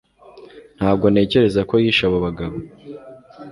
[0.77, 2.55] ntabwo ntekereza ko yishe abo bagabo